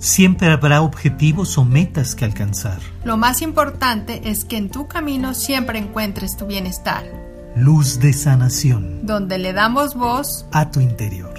[0.00, 2.78] Siempre habrá objetivos o metas que alcanzar.
[3.04, 7.04] Lo más importante es que en tu camino siempre encuentres tu bienestar.
[7.54, 9.04] Luz de sanación.
[9.04, 11.34] Donde le damos voz a tu interior.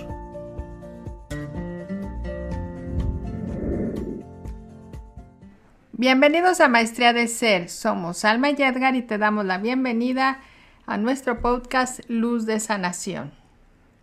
[5.94, 7.68] Bienvenidos a Maestría de Ser.
[7.68, 10.40] Somos Alma y Edgar y te damos la bienvenida
[10.86, 13.32] a nuestro podcast Luz de Sanación.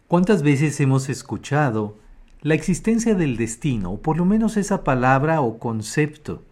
[0.09, 2.08] ¿Cuántas veces hemos escuchado
[2.41, 6.43] la existencia del destino, o por lo menos esa palabra o concepto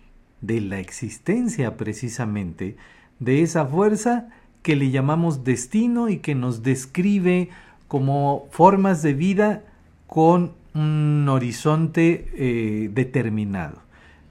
[0.40, 2.76] de la existencia precisamente
[3.18, 4.28] de esa fuerza
[4.62, 7.50] que le llamamos destino y que nos describe
[7.88, 9.62] como formas de vida
[10.06, 13.80] con un horizonte eh, determinado,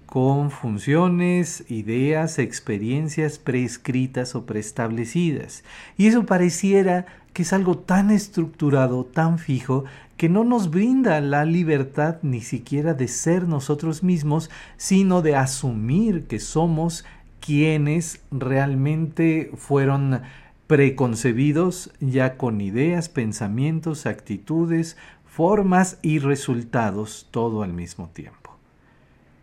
[0.05, 5.63] con funciones, ideas, experiencias prescritas o preestablecidas.
[5.98, 9.84] Y eso pareciera que es algo tan estructurado, tan fijo,
[10.18, 16.27] que no nos brinda la libertad ni siquiera de ser nosotros mismos, sino de asumir
[16.27, 17.04] que somos
[17.41, 20.22] quienes realmente fueron
[20.68, 28.45] preconcebidos ya con ideas, pensamientos, actitudes, formas y resultados todo al mismo tiempo.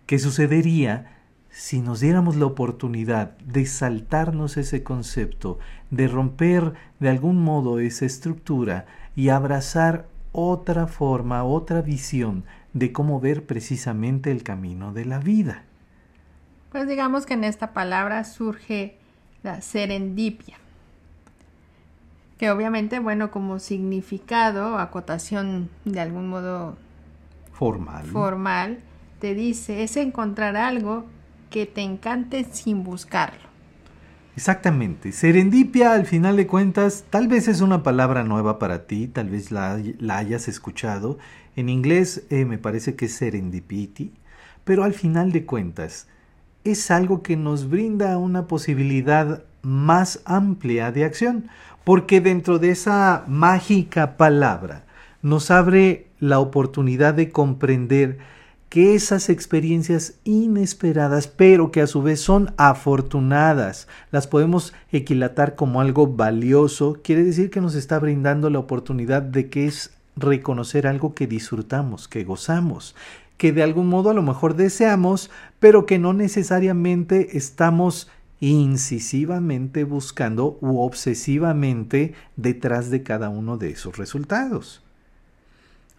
[0.07, 1.13] ¿Qué sucedería
[1.53, 5.59] si nos diéramos la oportunidad de saltarnos ese concepto,
[5.91, 13.21] de romper de algún modo esa estructura y abrazar otra forma, otra visión de cómo
[13.21, 15.65] ver precisamente el camino de la vida?
[16.71, 18.97] Pues digamos que en esta palabra surge
[19.43, 20.57] la serendipia,
[22.39, 26.79] que obviamente, bueno, como significado, acotación de algún modo
[27.53, 28.79] formal, formal
[29.23, 31.05] te dice, es encontrar algo
[31.49, 33.39] que te encante sin buscarlo.
[34.35, 35.13] Exactamente.
[35.13, 39.53] Serendipia, al final de cuentas, tal vez es una palabra nueva para ti, tal vez
[39.53, 39.75] la,
[40.09, 41.19] hayas escuchado.
[41.55, 44.13] En inglés eh, me parece que es serendipity,
[44.65, 46.09] pero al final de cuentas
[46.65, 51.49] es algo que nos brinda una posibilidad más amplia de acción,
[51.85, 54.85] porque dentro de esa mágica palabra
[55.23, 58.19] nos abre la oportunidad de comprender
[58.73, 65.83] que esas experiencias inesperadas, pero que a su vez son afortunadas, las podemos equilatar como
[65.83, 71.13] algo valioso, quiere decir que nos está brindando la oportunidad de que es reconocer algo
[71.13, 72.97] que disfrutamos, que gozamos,
[73.37, 78.09] que de algún modo a lo mejor deseamos, pero que no necesariamente estamos
[78.41, 84.82] incisivamente buscando u obsesivamente detrás de cada uno de esos resultados.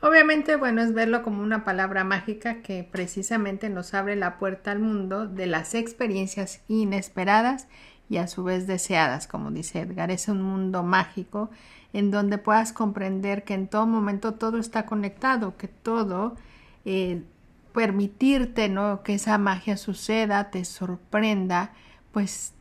[0.03, 4.79] Obviamente, bueno, es verlo como una palabra mágica que precisamente nos abre la puerta al
[4.79, 7.69] mundo de las experiencias inesperadas
[8.09, 10.11] y a su vez deseadas, como dice Edgar.
[10.11, 11.51] Es un mundo mágico
[11.93, 16.35] en donde puedas comprender que en todo momento todo está conectado, que todo,
[16.83, 17.23] eh,
[17.71, 19.03] permitirte, ¿no?
[19.03, 21.71] Que esa magia suceda, te sorprenda,
[22.11, 22.51] pues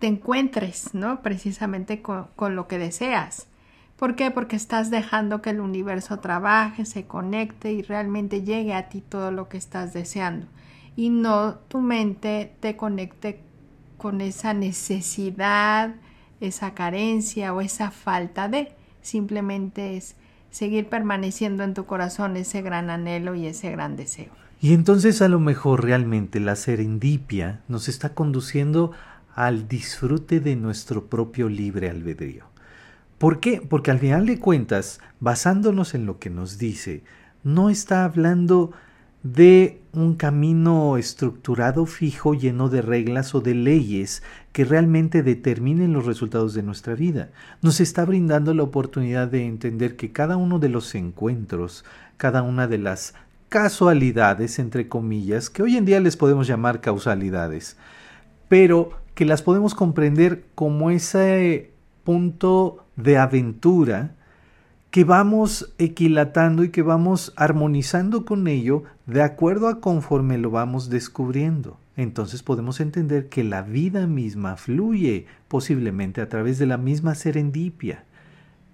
[0.00, 1.20] te encuentres, ¿no?
[1.20, 3.48] Precisamente con lo que deseas.
[3.98, 4.30] ¿Por qué?
[4.30, 9.32] Porque estás dejando que el universo trabaje, se conecte y realmente llegue a ti todo
[9.32, 10.46] lo que estás deseando.
[10.94, 13.40] Y no tu mente te conecte
[13.96, 15.96] con esa necesidad,
[16.40, 18.72] esa carencia o esa falta de.
[19.02, 20.14] Simplemente es
[20.50, 24.30] seguir permaneciendo en tu corazón ese gran anhelo y ese gran deseo.
[24.60, 28.92] Y entonces a lo mejor realmente la serendipia nos está conduciendo
[29.34, 32.44] al disfrute de nuestro propio libre albedrío.
[33.18, 33.60] ¿Por qué?
[33.60, 37.02] Porque al final de cuentas, basándonos en lo que nos dice,
[37.42, 38.70] no está hablando
[39.24, 46.06] de un camino estructurado fijo lleno de reglas o de leyes que realmente determinen los
[46.06, 47.30] resultados de nuestra vida.
[47.60, 51.84] Nos está brindando la oportunidad de entender que cada uno de los encuentros,
[52.16, 53.14] cada una de las
[53.48, 57.76] casualidades, entre comillas, que hoy en día les podemos llamar causalidades,
[58.48, 61.72] pero que las podemos comprender como ese
[62.08, 64.14] punto de aventura
[64.90, 70.88] que vamos equilatando y que vamos armonizando con ello de acuerdo a conforme lo vamos
[70.88, 71.76] descubriendo.
[71.98, 78.04] Entonces podemos entender que la vida misma fluye posiblemente a través de la misma serendipia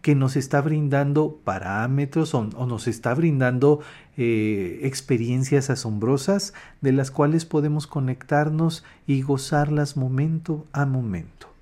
[0.01, 3.81] que nos está brindando parámetros o, nos está brindando
[4.17, 11.54] eh, experiencias asombrosas de las cuales podemos conectarnos y gozarlas momento a momento.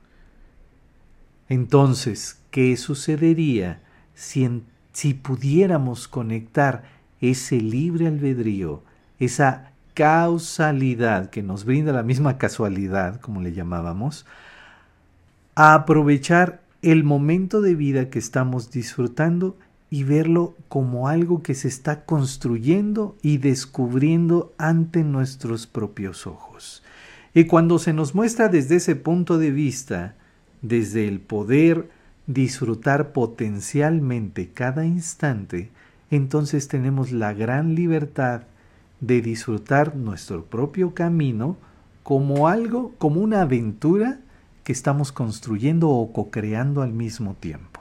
[1.52, 3.82] Entonces, ¿qué sucedería
[4.14, 4.62] si,
[4.94, 6.84] si pudiéramos conectar
[7.20, 8.82] ese libre albedrío,
[9.18, 14.24] esa causalidad que nos brinda la misma casualidad, como le llamábamos,
[15.54, 19.58] a aprovechar el momento de vida que estamos disfrutando
[19.90, 26.82] y verlo como algo que se está construyendo y descubriendo ante nuestros propios ojos.
[27.34, 30.14] Y cuando se nos muestra desde ese punto de vista,
[30.62, 31.90] desde el poder
[32.26, 35.70] disfrutar potencialmente cada instante,
[36.10, 38.42] entonces tenemos la gran libertad
[39.00, 41.56] de disfrutar nuestro propio camino
[42.02, 44.20] como algo, como una aventura
[44.64, 47.80] que estamos construyendo o co-creando al mismo tiempo.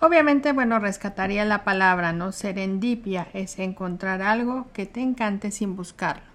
[0.00, 2.30] Obviamente, bueno, rescataría la palabra, ¿no?
[2.30, 6.33] Serendipia es encontrar algo que te encante sin buscarlo.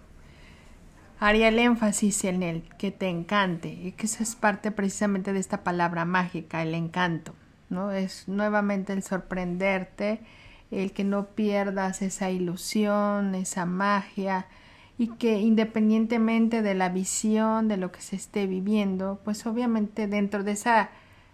[1.21, 5.39] Haría el énfasis en el que te encante y que eso es parte precisamente de
[5.39, 7.35] esta palabra mágica, el encanto,
[7.69, 7.91] ¿no?
[7.91, 10.21] Es nuevamente el sorprenderte,
[10.71, 14.45] el que no pierdas esa ilusión, esa magia
[14.97, 20.45] y que independientemente de la visión, de lo que se esté viviendo, pues obviamente dentro
[20.45, 20.89] de esa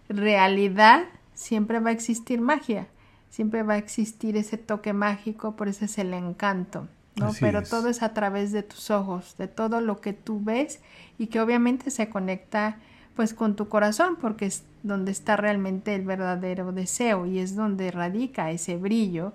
[0.10, 1.04] realidad
[1.36, 2.88] siempre va a existir magia,
[3.30, 7.32] siempre va a existir ese toque mágico, por eso es el encanto, ¿no?
[7.40, 10.80] Pero todo es a través de tus ojos, de todo lo que tú ves
[11.18, 12.78] y que obviamente se conecta
[13.16, 17.90] pues con tu corazón, porque es donde está realmente el verdadero deseo y es donde
[17.92, 19.34] radica ese brillo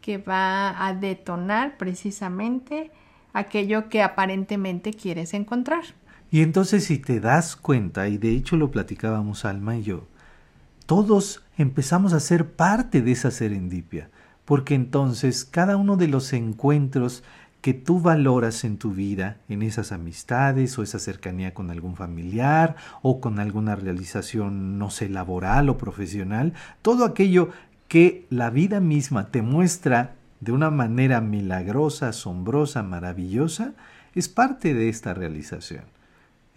[0.00, 2.90] que va a detonar precisamente
[3.32, 5.82] aquello que aparentemente quieres encontrar.
[6.30, 10.06] Y entonces si te das cuenta, y de hecho lo platicábamos Alma y yo,
[10.86, 14.10] todos empezamos a ser parte de esa serendipia,
[14.44, 17.22] porque entonces cada uno de los encuentros
[17.62, 22.74] que tú valoras en tu vida, en esas amistades o esa cercanía con algún familiar
[23.02, 27.50] o con alguna realización, no sé, laboral o profesional, todo aquello
[27.86, 33.74] que la vida misma te muestra de una manera milagrosa, asombrosa, maravillosa,
[34.14, 35.84] es parte de esta realización.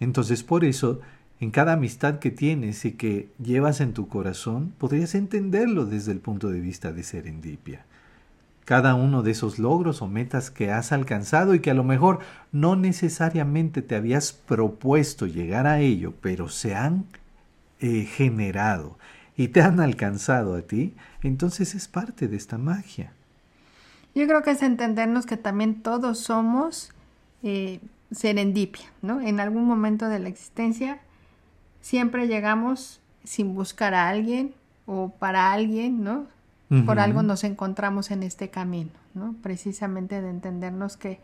[0.00, 1.00] Entonces por eso
[1.40, 6.20] en cada amistad que tienes y que llevas en tu corazón, podrías entenderlo desde el
[6.20, 7.84] punto de vista de serendipia.
[8.64, 12.20] Cada uno de esos logros o metas que has alcanzado y que a lo mejor
[12.52, 17.04] no necesariamente te habías propuesto llegar a ello, pero se han
[17.80, 18.98] eh, generado
[19.36, 23.12] y te han alcanzado a ti, entonces es parte de esta magia.
[24.14, 26.94] Yo creo que es entendernos que también todos somos
[27.42, 27.80] eh,
[28.10, 29.20] serendipia, ¿no?
[29.20, 31.00] En algún momento de la existencia
[31.86, 34.52] siempre llegamos sin buscar a alguien
[34.86, 36.26] o para alguien, ¿no?
[36.84, 39.36] Por algo nos encontramos en este camino, ¿no?
[39.40, 41.20] Precisamente de entendernos que,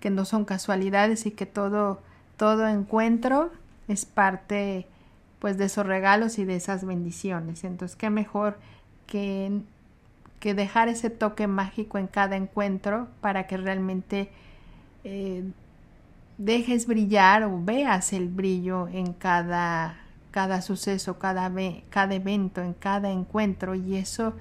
[0.00, 2.00] que no son casualidades y que todo,
[2.36, 3.52] todo encuentro
[3.86, 4.88] es parte
[5.38, 7.62] pues de esos regalos y de esas bendiciones.
[7.62, 8.58] Entonces, qué mejor
[9.06, 9.60] que,
[10.40, 14.28] que dejar ese toque mágico en cada encuentro para que realmente
[15.04, 15.44] eh,
[16.40, 19.99] dejes brillar o veas el brillo en cada,
[20.30, 21.52] cada suceso, cada,
[21.90, 24.34] cada evento, en cada encuentro y eso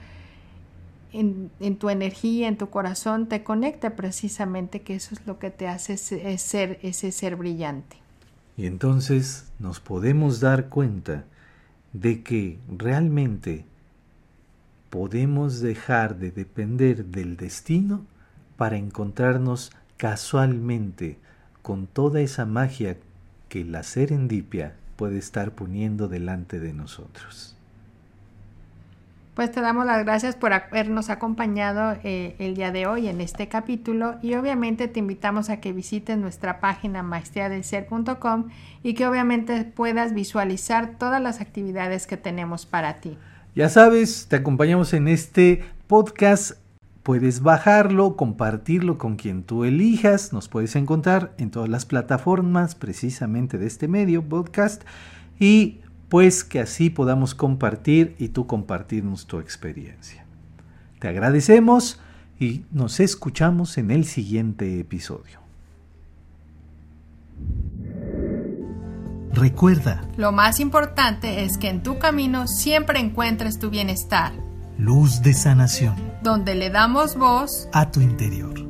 [1.12, 5.50] en, en, tu energía, en tu corazón te conecta precisamente que eso es lo que
[5.50, 7.98] te hace ser ese ser brillante.
[8.58, 11.24] Y entonces nos podemos dar cuenta
[11.94, 13.66] de que realmente
[14.90, 18.06] podemos dejar de depender del destino
[18.58, 21.18] para encontrarnos casualmente
[21.62, 22.98] con toda esa magia
[23.48, 27.56] que la serendipia puede estar poniendo delante de nosotros.
[29.34, 33.48] Pues te damos las gracias por habernos acompañado eh, el día de hoy en este
[33.48, 38.50] capítulo y obviamente te invitamos a que visites nuestra página maestriadelser.com
[38.84, 43.18] y que obviamente puedas visualizar todas las actividades que tenemos para ti.
[43.56, 46.59] Ya sabes, te acompañamos en este podcast
[47.04, 50.34] Puedes bajarlo, compartirlo con quien tú elijas.
[50.34, 54.84] Nos puedes encontrar en todas las plataformas precisamente de este medio, podcast.
[55.40, 55.80] Y
[56.10, 60.26] pues que así podamos compartir y tú compartirnos tu experiencia.
[61.00, 62.00] Te agradecemos
[62.40, 65.40] y nos escuchamos en el siguiente episodio.
[69.32, 74.34] Recuerda, lo más importante es que en tu camino siempre encuentres tu bienestar
[74.80, 78.69] luz de sanación, donde le damos voz a tu interior.